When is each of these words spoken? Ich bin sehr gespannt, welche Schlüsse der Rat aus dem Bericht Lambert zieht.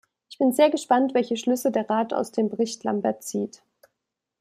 Ich 0.31 0.39
bin 0.39 0.51
sehr 0.51 0.71
gespannt, 0.71 1.13
welche 1.13 1.37
Schlüsse 1.37 1.71
der 1.71 1.87
Rat 1.87 2.11
aus 2.11 2.31
dem 2.31 2.49
Bericht 2.49 2.83
Lambert 2.83 3.21
zieht. 3.21 3.61